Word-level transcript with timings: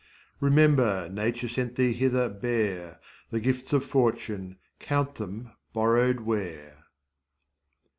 Remember 0.39 1.07
nature 1.09 1.47
sent 1.47 1.75
thee 1.75 1.93
hither 1.93 2.27
bare, 2.27 2.99
The 3.29 3.39
gifts 3.39 3.71
of 3.71 3.85
Fortune, 3.85 4.55
count 4.79 5.13
them 5.17 5.51
borrowed 5.73 6.21
ware. 6.21 6.85